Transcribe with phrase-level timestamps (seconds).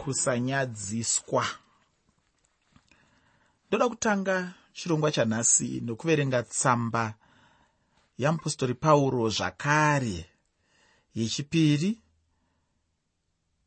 [0.00, 1.46] kusanyadziswa.
[3.68, 7.14] Ndoda kutanga chirongwa chanhasi nokuverenga tsamba
[8.18, 10.26] yamupostori pauro zvakare
[11.14, 11.98] yechipiri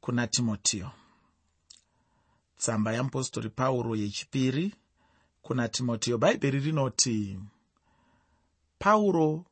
[0.01, 0.91] kuna timotiyo
[2.57, 4.75] tsamba yamupostori pauro yechipiri
[5.41, 7.39] kuna timotiyo bhaibheri rinoti
[8.79, 9.45] pauro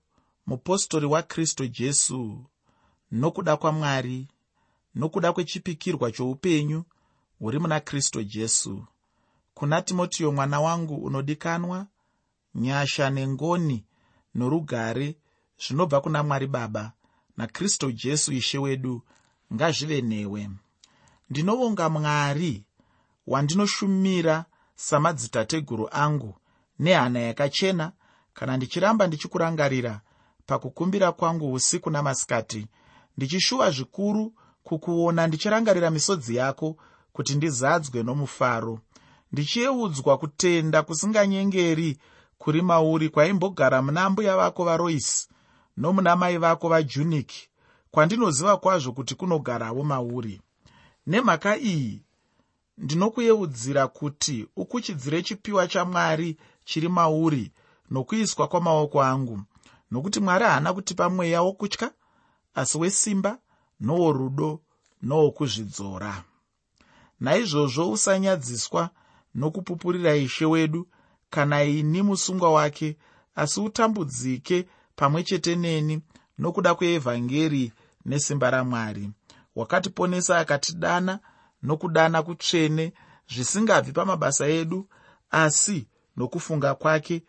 [0.48, 2.46] mupostori wakristu jesu
[3.12, 4.28] nokuda kwamwari
[4.96, 6.84] nokuda kwechipikirwa choupenyu
[7.40, 8.86] huri muna kristu jesu.
[9.54, 11.88] Kuna timotiyo mwana wangu unodikanwa
[12.56, 13.86] nyasha nengoni
[14.36, 15.16] norugare
[15.68, 16.92] zvinobva kuna mwari baba
[17.38, 19.02] nakristu jesu ishe wedu
[19.54, 20.50] ngazvive newe.
[21.30, 22.64] Ndinovonga mwari
[23.28, 24.46] wandinoshumira
[24.76, 26.36] samadzitateguru angu
[26.80, 27.92] nehana yakachena
[28.34, 30.02] kana ndichiramba ndichikurangarira
[30.46, 32.68] pakukumbira kwangu usiku namasikati
[33.18, 36.78] ndichishuva zvikuru kukuona ndichirangarira misodzi yako
[37.14, 38.80] kuti ndizadzwe nomufaro.
[39.32, 41.98] Ndichiyeudzwa kutenda kusinganyengeri
[42.38, 45.28] kuri mauri kwaimbogara muna mbuya vako varoisi
[45.78, 47.50] nomuna mai vako vajuniki
[47.92, 50.42] kwandinoziva kwazvo kuti kunogaravo mauri.
[51.08, 52.04] Nemhaka iyi
[52.78, 57.52] ndinokuyeudzira kuti ukuchidzire chipiwa chamwari chiri mauri
[57.92, 59.42] nokuiswa kwamaoko angu
[59.92, 61.92] nokuti mwari haana kutipa mweya wokutya
[62.56, 63.38] asi wesimba
[63.82, 64.50] noworudo
[65.02, 66.14] nowokuzvidzora
[67.20, 68.90] naizvozvo usanyadziswa
[69.36, 70.88] nokupupurira ishe wedu
[71.30, 72.98] kana ini musungwa wake
[73.36, 76.02] asi utambudzike pamwe chete neni
[76.38, 77.72] nokuda kweevhangeri
[78.06, 79.10] nesimba ramwari
[79.56, 81.20] wakatiponesa akatidana
[81.64, 82.94] nokudana kutsvene
[83.34, 84.90] zvisingabvi pamabasa edu
[85.32, 87.24] asi nokufunga kwake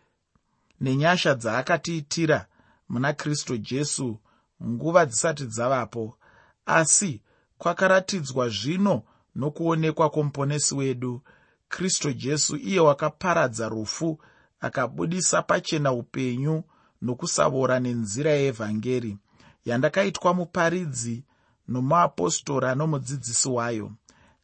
[0.81, 2.45] nenyasha dzaakatiitira
[2.89, 4.19] muna kristu jesu
[4.63, 6.17] nguva dzisati dzavapo
[6.65, 7.21] asi
[7.57, 9.03] kwakaratidzwa zvino
[9.35, 11.21] nokuonekwa kwomuponesi wedu
[11.69, 14.19] kristu jesu iye wakaparadza rufu
[14.59, 16.63] akabudisa pachena upenyu
[17.01, 19.17] nokusavora nenzira yeevhangeri
[19.65, 21.23] yandakaitwa muparidzi
[21.67, 23.91] nomuapostora nomudzidzisi wayo.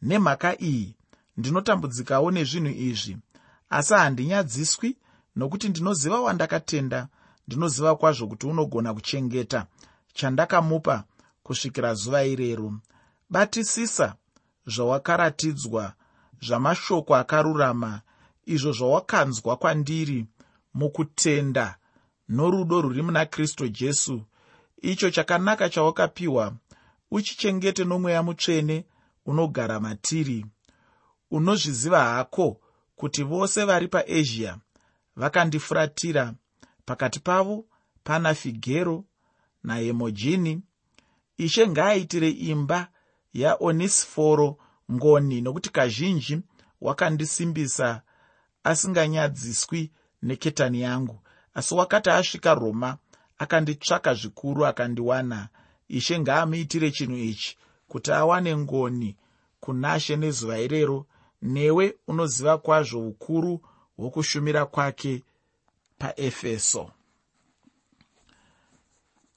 [0.01, 0.95] Nemhaka iyi
[1.37, 3.17] ndinotambudzikawo nezvinhu izvi
[3.69, 4.97] asi handinyadziswi
[5.35, 7.07] nokuti ndinoziva wandakatenda
[7.47, 9.65] ndinoziva kwazvo kuti unogona kuchengeta.
[10.13, 11.03] Chandakamupa
[11.49, 12.73] kusvikira zuva irero.
[13.29, 14.15] Batisisa
[14.67, 15.93] zvawakaratidzwa
[16.45, 18.01] zvamashoko akarurama
[18.45, 20.25] izvo zvawakanzwa kwandiri
[20.73, 21.67] mukutenda
[22.29, 24.21] norudo rwuri muna kristu jesu.
[24.81, 26.53] Icho chakanaka chawakapiwa
[27.11, 28.85] uchichengete nomweya mutsvene
[29.25, 30.45] unogara matiri.
[31.31, 32.61] Unozviziva hako
[32.95, 34.57] kuti vose vari paazia
[35.15, 36.33] vakandifuratira.
[36.85, 37.65] Pakati pavo
[38.03, 39.05] pana figero
[39.63, 40.61] nahemojini
[41.45, 42.79] ishe ngaaitire imba
[43.33, 44.57] yaonisiforo
[44.91, 46.35] ngoni nokuti kazhinji
[46.81, 48.01] wakandisimbisa
[48.63, 49.91] asinganyadziswi
[50.21, 51.19] neketani yangu.
[51.53, 52.97] Asi wakati asvika roma
[53.37, 55.49] akanditsvaka zvikuru akandiwana.
[55.87, 57.57] Ishe ngaamuitire chinhu ichi
[57.87, 59.17] kuti awane ngoni
[59.59, 61.05] kunashe nezuva irero.
[61.41, 63.61] Newe unoziva kwazvo ukuru
[63.97, 65.23] hwokushumira kwake
[65.97, 66.91] paefeso.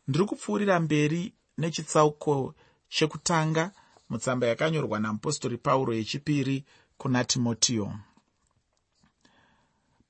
[0.08, 2.54] Ndiri kupfuurira mberi nechitsauko
[2.94, 3.64] chekutanga
[4.10, 6.64] mutsamba yakanyorwa namupostori pauro yechipiri
[6.98, 7.86] kuna timotiyo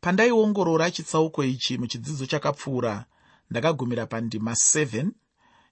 [0.00, 3.04] pandaiongorora chitsauko ichi muchidzidzo chakapfuura
[3.50, 5.10] ndakagumira pandima 7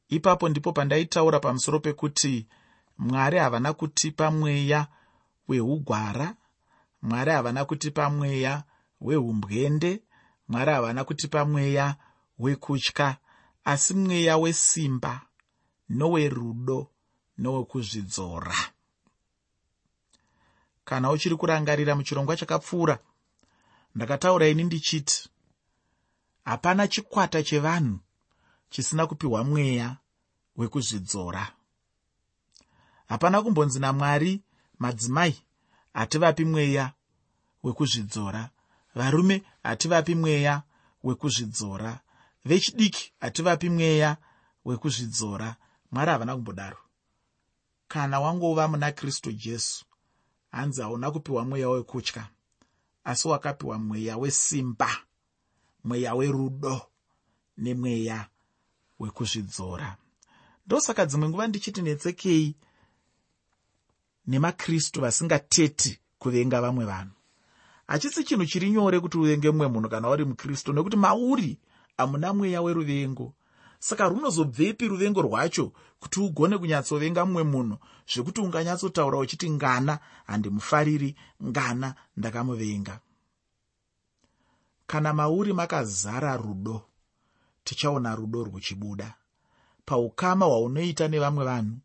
[0.08, 2.46] ipapo ndipo pandaitaura pamusoro pekuti
[2.98, 4.86] mwari havana kutipa mweya
[5.48, 6.34] weugwara
[7.02, 8.62] mwari havana kutipa mweya
[9.00, 10.02] weumbwende
[10.48, 11.96] mwari havana kutipa mweya
[12.38, 13.16] wekutya
[13.64, 15.20] asi mweya wesimba
[15.90, 16.78] nowerudo
[17.38, 18.54] nowekuzvidzora.
[20.84, 22.98] Kana uchiri kurangarira muchirongwa chakapfuura
[23.94, 25.28] ndakataura ini ndichiti
[26.44, 27.98] hapana chikwata chevanhu
[28.70, 29.96] chisina kupiwa mweya
[30.56, 31.52] wekuzvidzora.
[33.08, 34.42] Hapana kumbonzi namwari
[34.78, 35.42] madzimai
[35.94, 36.92] hativapi mweya
[37.62, 38.50] wekuzvidzora
[38.94, 40.62] varume hativapi mweya
[41.04, 42.00] wekuzvidzora
[42.44, 44.16] vechidiki hativapi mweya
[44.64, 45.56] wekuzvidzora
[45.92, 46.76] mwari havana kumbodaro.
[47.88, 49.84] Kana wangova muna kristu jesu
[50.50, 52.28] hanzi hauna kupiwa mweya wekutya
[53.04, 54.90] asi wakapiwa mweya wesimba
[55.84, 56.80] mweya werudo
[57.58, 58.28] nemweya
[58.98, 59.96] wekuzvidzora.
[60.66, 62.54] Ndosaka dzimwe nguva ndichiti netsekei
[64.26, 67.12] nemakristu vasingateti kuvenga vamwe vanhu.
[67.86, 71.58] Hachisi chinhu chiri nyore kuti uvenge mumwe munhu kana uri mukristu nekuti mauri
[71.96, 73.34] hamuna mweya weruvengo
[73.80, 77.76] saka runozobvepi ruvengo rwacho kuti ugone kunyatsovenga mumwe munhu
[78.10, 81.10] zvekuti unganyatsotaura uchiti ngana handimufariri
[81.48, 83.00] ngana ndakamuvenga.
[84.86, 86.82] Kana mauri makazara rudo
[87.64, 89.14] tichaona rudo ruchibuda.
[89.84, 91.76] Paukama hwaunoita nevamwe vanhu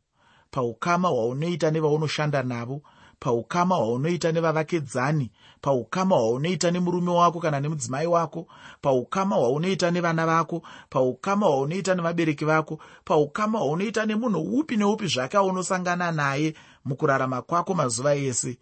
[0.51, 2.81] paukama hwaunoita nevaunoshanda navo
[3.25, 5.31] paukama hwaunoita nevavakedzani
[5.61, 8.47] paukama hwaunoita nemurume wako kana nemudzimai wako
[8.81, 16.11] paukama hwaunoita nevana vako paukama hwaunoita nevabereki vako paukama hwaunoita nemunhu upi neupi zvake aunosangana
[16.11, 16.53] naye
[16.85, 18.57] mukurarama kwako mazuva ese.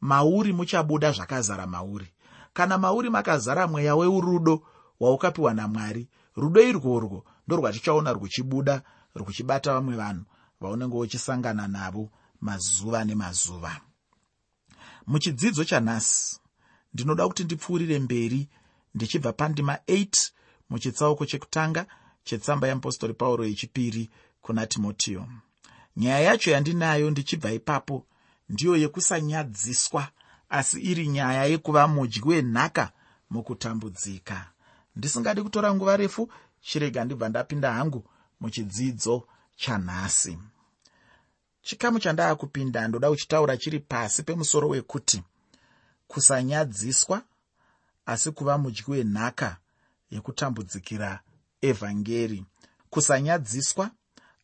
[0.00, 2.08] Mauri muchabuda zvakazara mauri.
[2.52, 4.62] Kana mauri makazara mweya weurudo
[4.98, 8.82] hwaukapiwa namwari rudo irworwo ndorwatichaona ruchibuda
[9.14, 10.24] ruchibata vamwe vanhu
[10.60, 12.10] vaunenge uchisangana navo
[12.40, 13.80] mazuva nemazuva
[15.10, 16.40] muchidzidzo chanhasi
[16.94, 18.48] ndinoda kuti ndipfuurire mberi
[18.94, 20.30] ndichibva pandima 8
[20.70, 21.86] muchitsauko chekutanga
[22.24, 24.10] chetsamba yeapostori pauro yechipiri
[24.42, 25.26] kuna timotiyo
[25.96, 28.06] nyaya yacho yandinayo ndichibva ipapo
[28.48, 30.08] ndiyo yekusanyadziswa
[30.48, 32.92] asi iri nyaya yekuva mudyi wenhaka
[33.30, 34.50] mukutambudzika.
[34.96, 38.04] Ndisingadi kutora nguva refu chirega ndibva ndapinda hangu
[38.40, 39.26] muchidzidzo
[39.56, 40.38] chanhasi
[41.68, 45.22] chikamu chandaa kupinda ndoda kuchitaura chiri pasi pemusoro wekuti
[46.08, 47.22] kusanyadziswa
[48.06, 49.56] asi kuva mudyi wenhaka
[50.10, 51.20] yekutambudzikira
[51.62, 52.44] evhangeri.
[52.90, 53.90] Kusanyadziswa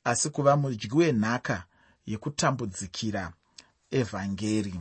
[0.04, 1.64] asi kuva mudyi wenhaka
[2.06, 3.32] yekutambudzikira
[3.90, 4.80] evhangeri.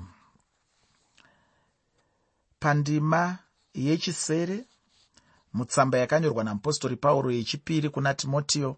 [2.60, 3.38] Pandima
[3.74, 4.66] yechisere
[5.54, 8.78] mutsamba yakanyorwa namupostori pauro yechipiri kuna timotiyo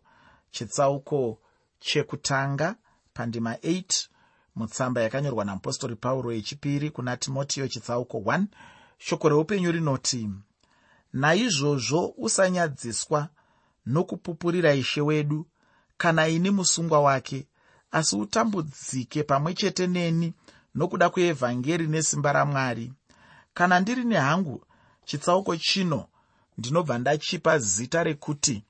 [0.51, 1.39] chitsauko
[1.79, 2.75] chekutanga
[3.15, 4.07] pandima 8
[4.55, 8.45] mutsamba yakanyorwa namupostori pauro yechipiri kuna timotiyo chitsauko 1
[8.97, 10.29] shoko reupenyu rinoti
[11.13, 13.29] naizvozvo usanyadziswa
[13.85, 15.47] nokupupurira ishe wedu.
[15.97, 17.47] Kana ini musungwa wake
[17.91, 20.33] asi utambudzike pamwe chete neni
[20.75, 22.93] nokuda kweevhangeri nesimba ramwari.
[23.53, 24.65] Kana ndiri nehangu
[25.05, 26.07] chitsauko chino
[26.57, 28.63] ndinobva ndachipa zita rekuti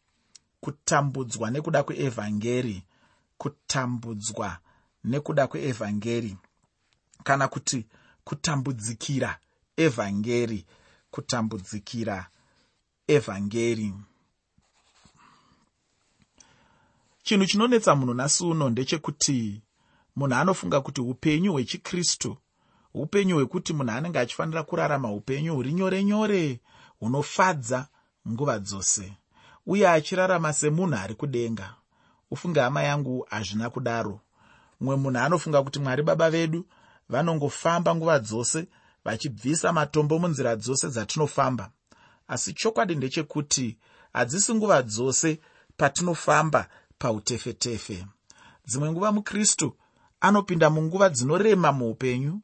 [0.59, 2.83] kutambudzwa nekuda kweevhangeri
[3.37, 4.57] kutambudzwa
[5.03, 6.37] nekuda kweevhangeri
[7.23, 7.85] kana kuti
[8.23, 9.39] kutambudzikira
[9.77, 10.65] evhangeri
[11.11, 12.27] kutambudzikira
[13.07, 13.93] evhangeri.
[17.23, 19.61] Chinhu chinonetsa munhu nasi uno ndechekuti
[20.15, 22.37] munhu anofunga kuti upenyu hwechikristu
[22.93, 26.59] upenyu hwekuti munhu anenge achifanira kurarama upenyu huri nyore nyore
[26.99, 27.87] hunofadza
[28.27, 29.13] nguva dzose
[29.65, 31.75] uye achirarama semunhu ari kudenga
[32.35, 34.19] ufunge hama yangu hazvina kudaro.
[34.79, 36.65] Mumwe munhu anofunga kuti mwari baba vedu
[37.09, 38.67] vanongofamba nguva dzose
[39.05, 41.71] vachibvisa matombo munzira dzose dzatinofamba.
[42.27, 43.77] Asi chokwadi ndechekuti
[44.13, 45.39] hadzisi nguva dzose
[45.77, 46.67] patinofamba
[46.97, 48.05] pautefetefe.
[48.67, 49.75] Dzimwe nguva mukristu
[50.19, 52.41] anopinda munguva dzinorema muupenyu.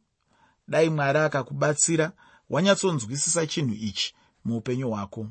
[0.68, 2.12] Dai mwari akakubatsira
[2.50, 4.16] wanyatsonzwisisa chinhu ichi
[4.46, 5.28] muupenyu hwako.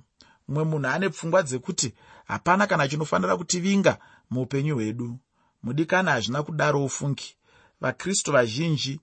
[0.48, 3.98] Mumwe munhu ane pfungwa dzekuti hapana kana chinofanira kutivinga
[4.31, 5.19] muupenyu hwedu.
[5.62, 7.37] Mudikana hazvina kudaro ufungi.
[7.81, 9.00] Vakristu vazhinji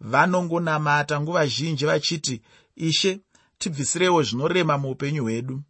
[0.00, 2.42] vanongonamata nguva zhinji vachiti
[2.76, 3.20] ishe
[3.58, 5.62] tibvisirewo zvinorema muupenyu hwedu.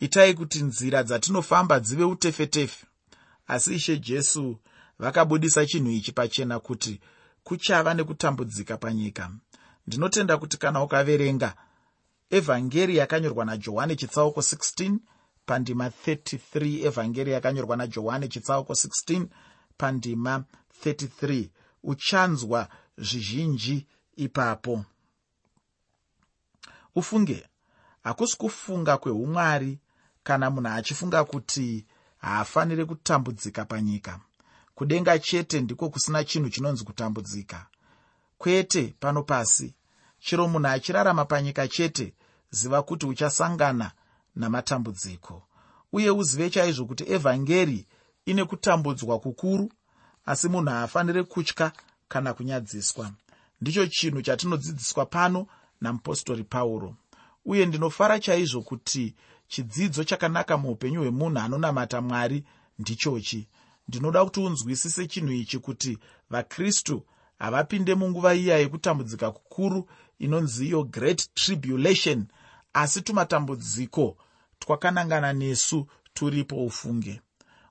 [0.00, 2.86] Itai kuti nzira dzatinofamba dzive utefetefe.
[3.46, 4.56] Asi ishe jesu
[4.98, 7.00] vakabudisa chinhu ichi pachena kuti
[7.44, 9.30] kuchava nekutambudzika panyika.
[9.86, 11.54] Ndinotenda kuti kana ukaverenga
[12.30, 14.96] evhangeri yakanyorwa najohani chitsauko 16
[15.50, 19.26] pandima 33 evhangeri yakanyorwa najohani chitsauko 16
[19.76, 20.44] pandima
[20.84, 21.48] 33
[21.82, 24.84] uchanzwa zvizhinji ipapo.
[26.94, 27.48] Ufunge
[28.02, 29.78] hakusi kufunga kweumwari
[30.22, 31.86] kana munhu achifunga kuti
[32.18, 34.20] haafaniri kutambudzika panyika.
[34.74, 37.66] Kudenga chete ndiko kusina chinhu chinonzi kutambudzika.
[38.38, 39.74] Kwete pano pasi.
[40.20, 42.14] Chero munhu achirarama panyika chete
[42.50, 43.92] ziva kuti uchasangana
[44.40, 45.42] namatambudziko.
[45.92, 47.86] Uye uzive chaizvo kuti evhangeri
[48.26, 49.72] ine kutambudzwa kukuru
[50.26, 51.72] asi munhu haafaniri kutya
[52.08, 53.12] kana kunyadziswa.
[53.60, 55.46] Ndicho chinhu chatinodzidziswa pano
[55.80, 56.94] namupostori pauro.
[57.44, 59.14] Uye ndinofara chaizvo kuti
[59.48, 62.44] chidzidzo chakanaka muupenyu hwemunhu anonamata mwari
[62.78, 63.48] ndichochi.
[63.88, 65.98] Ndinoda kuti unzwisise chinhu ichi kuti
[66.30, 67.02] vakristu
[67.38, 72.26] havapinde munguva iya yekutambudzika kukuru inonzi iyo great tribulation
[72.72, 74.16] asi tumatambudziko
[74.60, 77.20] twakanangana nesu turipo ufunge.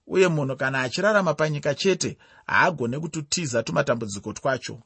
[0.08, 2.18] Uye munhu kana achirarama panyika chete
[2.48, 4.80] haagone kututiza tumatambudziko twacho.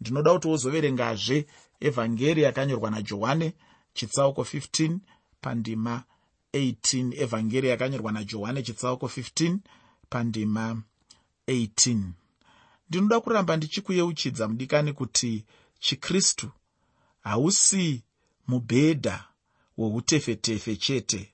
[0.00, 1.46] Ndinoda kuti wozoverengazve
[1.80, 3.52] evhangeri yakanyorwa najohane
[3.94, 4.98] chitsauko 15
[5.40, 6.02] pandima
[6.54, 9.58] 18 evhangeri yakanyorwa najohani chitsauko 15
[10.08, 10.82] pandima
[11.48, 11.98] 18
[12.88, 15.44] ndinoda kuramba ndichikuyeuchidza mudikani kuti
[15.78, 16.50] chikristu
[17.20, 18.02] hausi
[18.48, 19.24] mubhedha
[19.78, 21.32] woutefetefe chete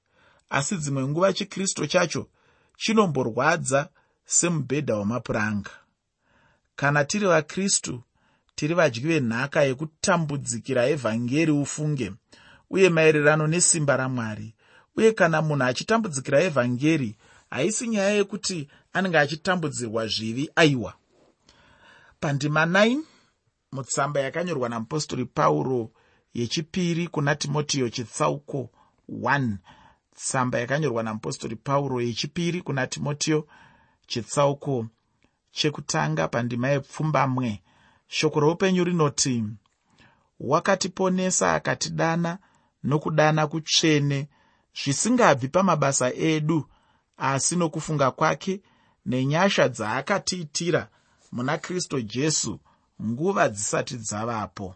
[0.53, 2.29] asi dzimwe nguva chikristu chacho
[2.77, 3.89] chinomborwadza
[4.25, 5.71] semubhedha wamapuranga.
[6.77, 8.03] Kana tiri vakristu
[8.55, 12.13] tiri vadyi venhaka yekutambudzikira evhangeri ufunge
[12.71, 14.55] uye maererano nesimba ramwari
[14.97, 17.17] uye kana munhu achitambudzikira evhangeri
[17.51, 20.93] haisi nyaya yekuti anenge achitambudzirwa zvivi aiwa.
[22.21, 22.99] Pandima 9
[23.73, 25.91] mutsamba yakanyorwa namupostori pauro
[26.35, 28.71] yechipiri kuna timotiyo chitsauko
[29.09, 29.57] 1
[30.15, 33.47] tsamba yakanyorwa namupostori pauro yechipiri kuna timotiyo
[34.07, 34.87] chitsauko
[35.53, 37.63] chekutanga pandima yepfumbamwe.
[38.09, 39.45] Shoko roupenyu rinoti
[40.41, 42.39] wakatiponesa akatidana
[42.85, 44.29] nokudana kutsvene
[44.79, 46.69] zvisingabvi pamabasa edu
[47.17, 48.61] asi nokufunga kwake
[49.07, 50.89] nenyasha dzaakatiitira
[51.33, 52.61] muna kristu jesu
[53.03, 54.75] nguva dzisati dzavapo.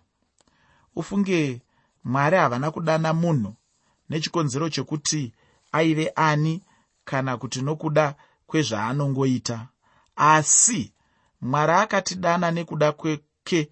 [0.96, 1.62] Ufunge
[2.04, 3.54] mwari havana kudana munhu
[4.08, 5.32] nechikonzero chekuti
[5.72, 6.62] aive ani
[7.04, 8.14] kana kuti nokuda
[8.46, 9.68] kwezvaanongoita.
[10.16, 10.92] Asi
[11.40, 13.70] mwari akatidana nekuda kweke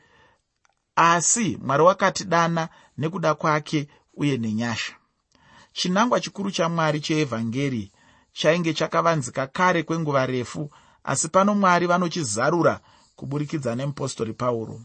[0.96, 4.92] asi mwari wakatidana nekuda kwake uye nenyasha.
[5.72, 7.92] Chinangwa chikuru chamwari cheevhangeri
[8.32, 10.70] chainge chakavanzika kare kwenguva refu
[11.04, 12.80] asi pano mwari vanochizarura
[13.16, 14.80] kuburikidza nemupostori pauro.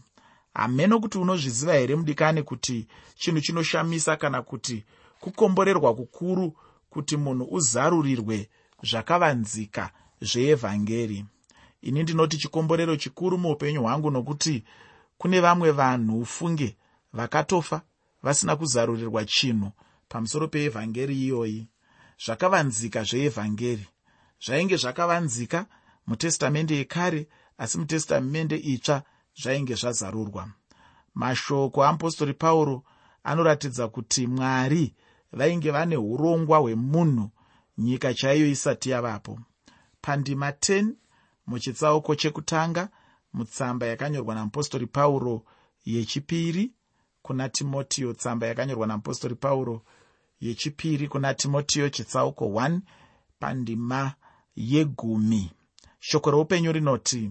[0.54, 4.84] Hameno kuti unozviziva here mudikani kuti chinhu chinoshamisa kana kuti
[5.20, 6.56] kukomborerwa kukuru
[6.90, 8.48] kuti munhu uzarurirwe
[8.82, 11.24] zvakavanzika zveevhangeri.
[11.82, 14.64] Ini ndinoti chikomborero chikuru muupenyu hwangu nokuti
[15.18, 16.76] kune vamwe vanhu ufunge
[17.12, 17.82] vakatofa
[18.22, 19.70] vasina kuzarurirwa chinhu
[20.08, 21.68] pamusoro peevhangeri iyoyi.
[22.24, 23.86] Zvakavanzika zveevhangeri.
[24.44, 25.66] Zvainge zvakavanzika
[26.06, 29.02] mutestamende yekare asi mutestamende itsva
[29.42, 30.48] zvainge zvazarurwa.
[31.14, 32.82] Mashoko apostori pauro
[33.24, 34.94] anoratidza kuti mwari
[35.32, 37.30] vainge vane urongwa hwemunhu
[37.78, 39.38] nyika chaiyo isati yavapo.
[40.00, 40.92] Pandima 10
[41.46, 42.88] muchitsauko chekutanga
[43.32, 45.42] mutsamba yakanyorwa namupostori pauro
[45.84, 46.72] yechipiri
[47.22, 49.82] kuna timotiyo tsamba yakanyorwa namupostori pauro
[50.40, 52.80] yechipiri kuna timotiyo chitsauko 1
[53.38, 54.14] pandima
[54.56, 55.52] yegumi.
[56.00, 57.30] Shoko reupenyu rinoti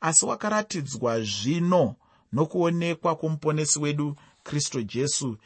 [0.00, 1.94] asi wakaratidzwa zvino
[2.32, 5.36] nokuonekwa kwomuponesi wedu kristu jesu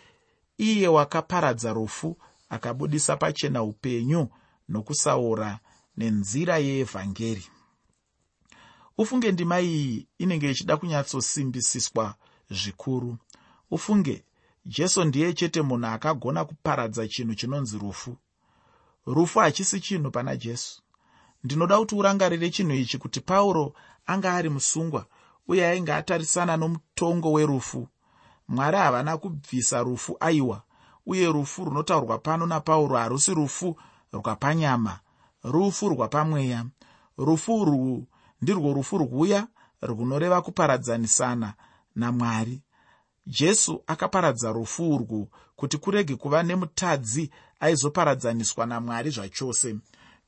[0.61, 2.17] iye wakaparadza rufu
[2.49, 4.29] akabudisa pachena upenyu
[4.69, 5.59] nokusaura
[5.97, 7.47] nenzira yeevhangeri.
[8.99, 12.14] Ufunge ndima iyi inenge ichida kunyatsosimbisiswa
[12.50, 13.17] zvikuru.
[13.71, 14.25] Ufunge
[14.67, 18.17] jesu ndiye chete munhu akagona kuparadza chinhu chinonzi rufu.
[19.07, 20.83] Rufu hachisi chinhu pana jesu.
[21.45, 23.73] Ndinoda kuti urangarire chinhu ichi kuti pauro
[24.07, 25.07] anga ari musungwa
[25.49, 27.88] uye ainge atarisana nomutongo werufu
[28.50, 30.62] mwari havana kubvisa rufu aiwa
[31.07, 33.76] uye rufu runotaurwa pano napauro harusi rufu
[34.12, 34.99] rwapanyama
[35.45, 36.66] rufu rwapamweya.
[37.19, 38.07] Rufu urwu
[38.42, 39.47] ndirwo rufu rwuya
[39.83, 41.54] runoreva kuparadzanisana
[41.95, 42.62] namwari.
[43.26, 47.30] Jesu akaparadza rufu urwu kuti kurege kuva nemutadzi
[47.61, 49.76] aizoparadzaniswa namwari zvachose.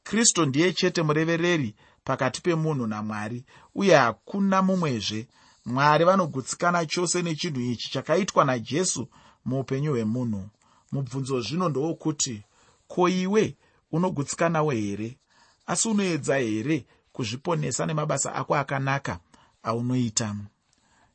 [0.03, 1.75] Kristu ndiye chete murevereri
[2.05, 5.29] pakati pemunhu namwari uye hakuna mumwezve
[5.65, 9.09] mwari vanogutsikana chose nechinhu ichi chakaitwa najesu
[9.45, 10.49] muupenyu hwemunhu.
[10.93, 12.43] Mubvunzo zvino ndowokuti
[12.89, 13.57] ko iwe
[13.93, 15.19] unogutsikanawo here?
[15.67, 19.19] Asi unoedza here kuzviponesa nemabasa ako akanaka
[19.63, 20.37] aunoita?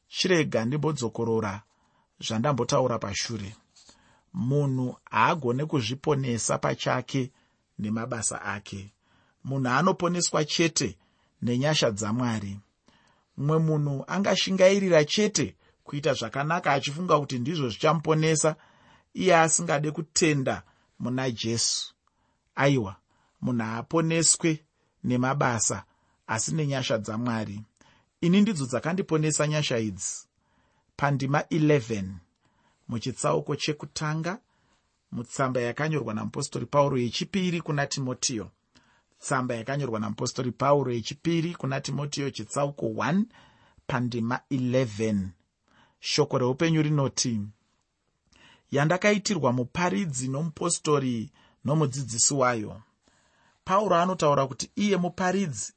[0.08, 1.62] Chirega ndimbodzokorora
[2.20, 3.56] zvandambotaura pashure.
[4.34, 7.32] Munhu haagone kuzviponesa pachake
[7.80, 8.94] nemabasa ake.
[9.44, 10.98] Munhu anoponeswa chete
[11.42, 12.60] nenyasha dzamwari
[13.38, 18.56] mumwe munhu angashingairira chete kuita zvakanaka achifunga kuti ndizvo zvichamuponesa
[19.14, 20.64] iye asingade kutenda
[21.00, 21.94] muna jesu.
[22.56, 22.96] Aiwa
[23.42, 24.64] munhu haaponeswe
[25.04, 25.84] nemabasa
[26.28, 27.62] asi nenyasha dzamwari.
[28.22, 30.28] Ini ndidzo dzakandiponesa nyasha idzi.
[30.98, 32.04] Pandima 11
[32.88, 34.40] muchitsauko chekutanga
[35.12, 38.52] mutsamba yakanyorwa namupostori pauro yechipiri kuna timotiyo
[39.20, 43.24] tsamba yakanyorwa namupostori pauro yechipiri kuna timotiyo chitsauko 1
[43.88, 45.28] pandima 11
[46.00, 47.42] shoko reupenyu rinoti
[48.72, 51.32] yandakaitirwa muparidzi nomupostori
[51.66, 52.82] nomudzidzisi wayo.
[53.64, 55.74] Pauro anotaura kuti iye muparidzi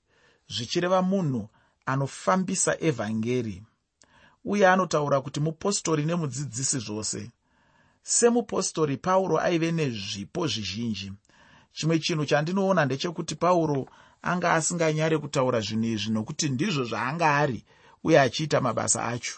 [0.48, 1.48] zvichireva munhu
[1.86, 3.62] anofambisa evhangeri
[4.44, 7.30] uye anotaura kuti mupostori nemudzidzisi zvose.
[8.02, 11.12] Semupostori pauro aive nezvipo zvizhinji
[11.72, 13.88] chimwe chinhu chandinoona ndechekuti pauro
[14.22, 17.64] anga asinganyare kutaura zvinhu izvi nokuti ndizvo zvaanga ari
[18.04, 19.36] uye achiita mabasa acho.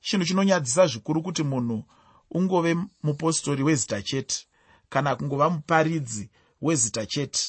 [0.00, 1.84] Chinhu chinonyadzisa zvikuru kuti munhu
[2.30, 4.46] ungove mupostori wezita chete
[4.88, 6.30] kana kungova muparidzi
[6.62, 7.42] wezita chete.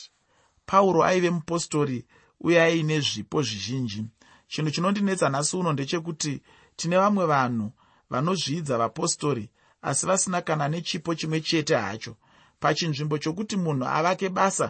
[0.66, 2.06] Pauro aive mupostori
[2.40, 4.06] uye aine zvipo zvizhinji.
[4.48, 6.42] Chinhu chinondinetsa nhasi uno ndechekuti
[6.76, 7.72] tine vamwe vanhu
[8.10, 9.50] vanozviidza vapostori
[9.82, 12.16] asi vasina kana nechipo chimwe chete hacho
[12.62, 14.68] pachinzvimbo chokuti munhu avake basa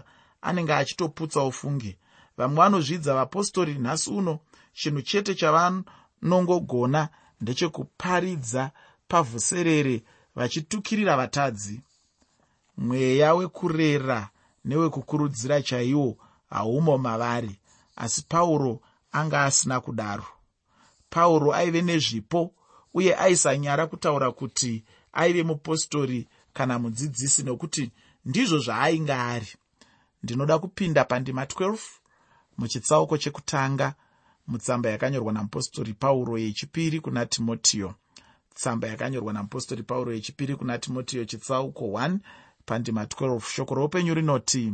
[0.47, 1.91] anenge achitoputsa ufunge
[2.37, 4.33] vamwe vanozvidza vapostori nhasi uno
[4.79, 7.01] chinhu chete chavanongogona
[7.41, 8.71] ndechekuparidza
[9.07, 10.03] pavhuserere
[10.35, 11.81] vachitukirira vatadzi.
[12.77, 14.29] Mweya wekurera
[14.65, 16.17] newekukurudzira chaiwo
[16.49, 17.59] haumo mavari
[17.95, 18.81] asi pauro
[19.11, 20.25] anga asina kudaro.
[21.09, 22.53] Pauro aive nezvipo
[22.93, 24.83] uye aisanyara kutaura kuti
[25.13, 27.91] aive mupostori kana mudzidzisi nokuti
[28.25, 29.47] ndizvo zvaainge ari.
[30.23, 31.77] Ndinoda kupinda pandima 12
[32.57, 33.93] muchitsauko chekutanga
[34.47, 37.95] mutsamba yakanyorwa namupostori pauro yechipiri kuna timotiyo
[38.53, 42.17] tsamba yakanyorwa namupostori pauro yechipiri kuna timotiyo chitsauko 1
[42.65, 44.73] pandima 12 shoko roupenyu rinoti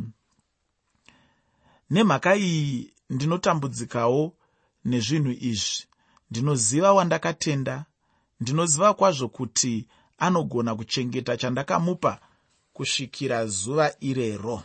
[1.89, 4.35] nemhaka iyi ndinotambudzikawo
[4.85, 5.87] nezvinhu izvi.
[6.31, 7.85] Ndinoziva wandakatenda.
[8.39, 9.87] Ndinoziva kwazvo kuti
[10.17, 12.19] anogona kuchengeta chandakamupa
[12.73, 14.63] kusvikira zuva irero.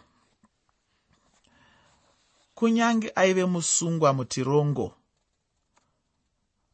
[2.55, 4.95] Kunyange aive musungwa mutirongo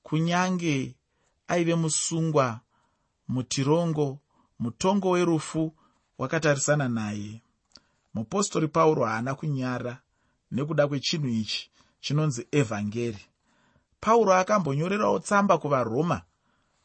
[0.03, 0.95] kunyange
[1.49, 2.61] aive musungwa
[3.29, 4.19] mutirongo
[4.59, 5.75] mutongo werufu
[6.19, 7.43] wakatarisana naye.
[8.15, 9.99] Mupostori pauro haana kunyara
[10.51, 11.71] nekuda kwechinhu ichi
[12.01, 13.19] chinonzi evhangeri
[14.01, 16.23] pauro akambonyorerawo tsamba kuvaroma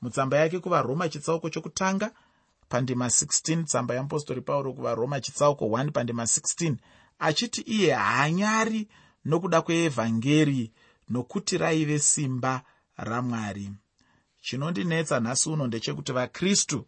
[0.04, 2.12] mutsamba yake kuvaroma chitsauko chokutanga
[2.70, 6.76] pandima 16 tsamba yeapostori pauro kuvaroma chitsauko 1 pandima 16
[7.20, 8.88] achiti iye haanyari
[9.26, 10.72] nokuda kweevhangeri
[11.10, 12.62] nokuti raive simba
[12.98, 13.72] ramwari.
[14.42, 16.86] Chinondinetsa nhasi uno ndechekuti vakristu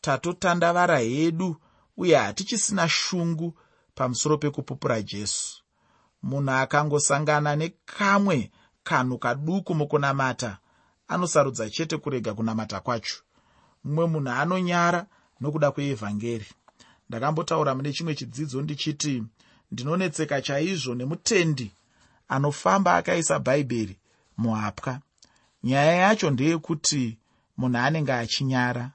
[0.00, 1.56] tatotandavara hedu
[1.96, 3.58] uye hatichisina shungu
[3.94, 5.62] pamusoro pekupupura jesu.
[6.22, 8.50] Munhu akangosangana nekamwe
[8.82, 10.58] kanhu kaduku mukunamata
[11.08, 13.16] anosarudza chete kurega kunamata kwacho.
[13.84, 15.06] Mumwe munhu anonyara
[15.40, 16.46] nokuda kweevhangeri.
[17.08, 19.24] Ndakambotaura mune chimwe chidzidzo ndichiti
[19.72, 21.72] ndinonetseka chaizvo nemutendi
[22.28, 23.96] anofamba akaisa bhaibheri
[24.36, 25.00] muhapwa
[25.64, 27.18] nyaya yacho ndeyekuti
[27.56, 28.90] munhu anenge achinyara.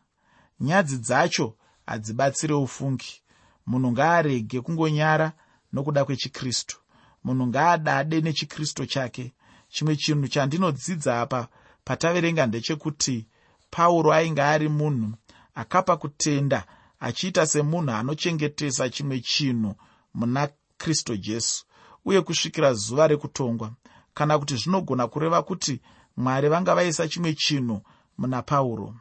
[0.59, 3.21] Nyadzi dzacho hadzibatsire ufungi.
[3.65, 5.31] Munhu ngaarege kungonyara
[5.73, 6.77] nokuda kwechikristu.
[7.23, 9.33] Munhu ngaadade nechikristu chake.
[9.69, 11.47] Chimwe chinhu chandinodzidza apa
[11.83, 13.27] pataverenga ndechekuti
[13.69, 15.13] pauro ainge ari munhu
[15.55, 16.65] akapa kutenda
[16.99, 19.75] achiita semunhu anochengetesa chimwe chinhu
[20.13, 21.65] muna kristu jesu
[22.05, 23.71] uye kusvikira zuva rekutongwa
[24.13, 25.81] kana kuti zvinogona kureva kuti
[26.17, 27.81] mwari vanga vaisa chimwe chinhu
[28.17, 28.95] muna pauro.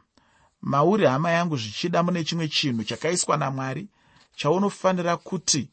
[0.61, 3.87] Mauri hama yangu zvichida mune chimwe chinhu chakaiswa namwari
[4.35, 5.69] chaunofanira kuti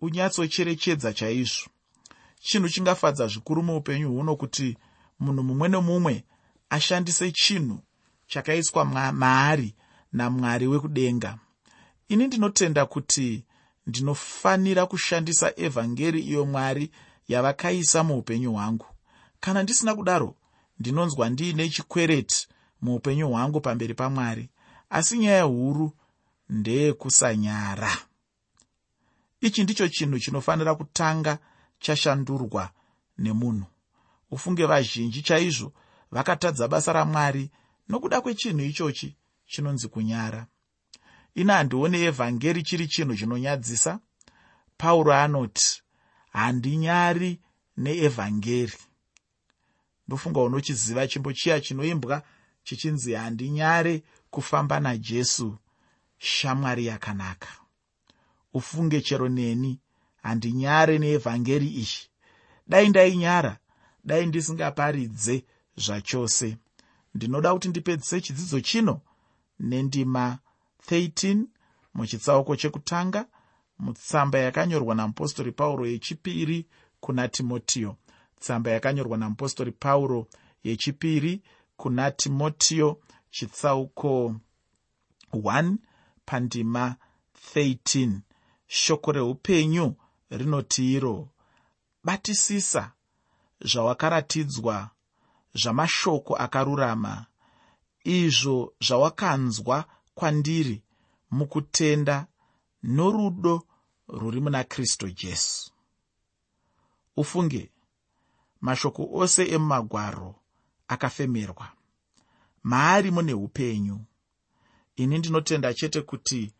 [0.00, 1.70] unyatsocherechedza chaizvo.
[2.40, 4.78] Chinhu chingafadza zvikuru muupenyu huno kuti
[5.20, 6.24] munhu mumwe nemumwe
[6.72, 7.78] ashandise chinhu
[8.26, 9.74] chakaiswa maari
[10.12, 11.38] namwari wekudenga.
[12.08, 13.44] Ini ndinotenda kuti
[13.86, 16.90] ndinofanira kushandisa evhangeri iyo mwari
[17.28, 18.86] yavakaisa muupenyu hwangu.
[19.40, 20.36] Kana ndisina kudaro
[20.78, 22.48] ndinonzwa ndiine chikwereti
[22.82, 24.48] muupenyu hwangu pamberi pamwari
[24.90, 25.92] asi nyaya huru
[26.48, 27.98] ndeyekusanyara.
[29.40, 31.38] Ichi ndicho chinhu chinofanira kutanga
[31.78, 32.70] chashandurwa
[33.18, 33.66] nemunhu.
[34.30, 35.72] Ufunge vazhinji chaizvo
[36.12, 37.50] vakatadza basa ramwari
[37.88, 40.46] nokuda kwechinhu ichochi chinonzi kunyara.
[41.34, 44.00] Ina handioni evhangeri chiri chinhu chinonyadzisa.
[44.76, 45.82] Pauro anoti
[46.32, 47.40] handinyari
[47.76, 48.78] neevhangeri.
[50.08, 52.22] Ndofunga unochiziva chimbo chiya chinoimbwa
[52.64, 55.56] chichinzi handinyare kufamba najesu.
[56.18, 57.48] Shamwari yakanaka.
[58.54, 59.80] Ufunge chero neni
[60.22, 62.10] handinyare neevhangeri ichi.
[62.66, 63.58] Dai ndainyara
[64.04, 65.44] dai ndisingaparidze
[65.76, 66.56] zvachose.
[67.14, 69.00] Ndinoda kuti ndipedzise chidzidzo chino
[69.60, 70.38] nendima
[70.90, 71.44] 13
[71.94, 73.26] muchitsauko chekutanga
[73.78, 76.66] mutsamba yakanyorwa namupostori pauro yechipiri
[77.00, 77.96] kuna timotiyo
[78.40, 80.26] tsamba yakanyorwa namupostori pauro
[80.64, 81.42] yechipiri
[81.76, 84.34] kuna timotiyo chitsauko
[85.32, 85.76] 1
[86.24, 86.96] pandima
[87.54, 88.18] 13
[88.66, 89.94] shoko reupenyu
[90.30, 91.28] rinoti iro
[92.04, 92.92] batisisa
[93.60, 94.90] zvawakaratidzwa
[95.54, 97.26] zvamashoko akarurama.
[98.04, 99.84] Izvo zvawakanzwa
[100.14, 100.82] kwandiri
[101.30, 102.26] mukutenda
[102.82, 103.66] norudo
[104.08, 105.72] rwuri muna kristu jesu.
[107.16, 107.70] Ufunge
[108.60, 110.34] mashoko ose emumagwaro
[110.88, 111.68] akafemerwa.
[112.62, 114.00] Maari mune upenyu.
[114.96, 116.54] Ini ndinotenda chete kuti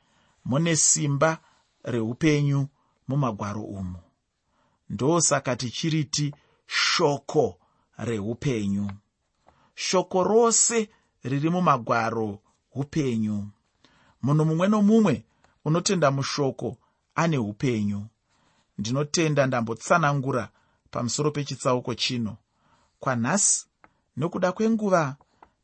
[0.45, 1.39] mune simba
[1.85, 2.69] reupenyu
[3.09, 3.99] mumagwaro umu.
[4.89, 6.35] Ndosaka tichiriti
[6.67, 7.62] shoko
[8.05, 8.91] reupenyu
[9.75, 10.89] shoko rose
[11.25, 12.39] riri mumagwaro
[12.75, 13.49] upenyu.
[14.23, 15.25] Munhu mumwe nomumwe
[15.65, 16.77] unotenda mushoko
[17.15, 18.07] ane upenyu.
[18.79, 20.49] Ndinotenda ndambotsanangura
[20.91, 22.37] pamusoro pechitsauko chino.
[23.01, 23.67] Kwanhasi
[24.17, 25.17] nokuda kwenguva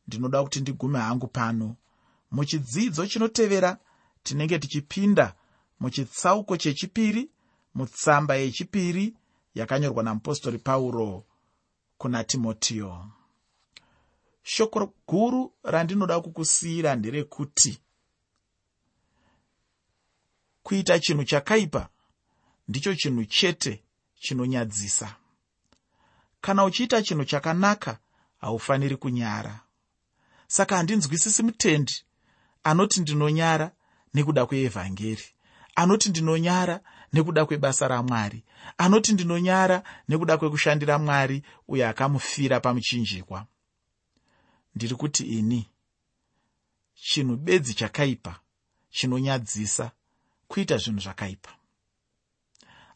[0.07, 1.75] ndinoda kuti ndigume hangu pano.
[2.31, 3.77] Muchidzidzo chinotevera
[4.23, 5.33] tinenge tichipinda
[5.79, 7.29] muchitsauko chechipiri
[7.75, 9.15] mutsamba yechipiri
[9.55, 11.23] yakanyorwa namupostori pauro
[11.99, 13.05] kuna timotiyo
[14.43, 17.81] shoko guru randinoda kukusiyira nderekuti
[20.63, 21.89] kuita chinhu chakaipa
[22.67, 23.83] ndicho chinhu chete
[24.19, 25.15] chinonyadzisa.
[26.41, 27.99] Kana uchiita chinhu chakanaka
[28.41, 29.59] haufaniri kunyara.
[30.47, 31.95] Saka handinzwisisi mutendi
[32.63, 33.71] anoti ndinonyara
[34.13, 35.25] nekuda kweevhangeri
[35.75, 36.79] anoti ndinonyara
[37.13, 38.43] nekuda kwebasa ramwari.
[38.77, 43.45] Anoti ndinonyara nekuda kwekushandira mwari uyo akamufira pamuchinjikwa.
[44.75, 45.69] Ndiri kuti ini
[46.93, 48.39] chinhu bedzi chakaipa
[48.89, 49.91] chinonyadzisa
[50.47, 51.49] kuita zvinhu zvakaipa.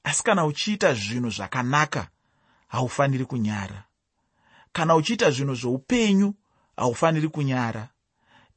[0.03, 2.07] Asi kana uchiita zvinhu zvakanaka
[2.67, 3.83] haufaniri kunyara.
[4.73, 6.33] Kana uchiita zvinhu zvoupenyu
[6.77, 7.89] haufaniri kunyara.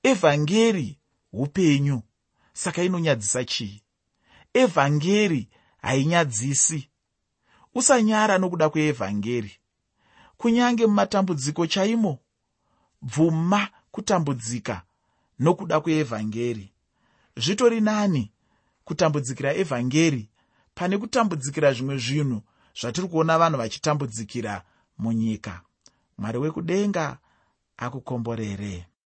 [0.03, 0.99] Evhangeri
[1.33, 2.03] upenyu.
[2.53, 3.83] Saka inonyadzisa chii
[4.63, 5.49] evhangeri
[5.83, 6.89] hainyadzisi.
[7.75, 9.53] Usanyara nokuda kweevhangeri.
[10.37, 12.19] Kunyange mumatambudziko chaimo
[13.03, 14.83] bvuma kutambudzika
[15.39, 16.73] nokuda kweevhangeri.
[17.37, 18.33] Zvitori nani
[18.85, 20.29] kutambudzikira evhangeri?
[20.75, 22.43] Pane kutambudzikira zvimwe zvinhu
[22.81, 24.63] zvatiri kuona vanhu vachitambudzikira
[24.99, 25.61] munyika.
[26.19, 27.19] Mwari wekudenga
[27.77, 28.87] akukomborere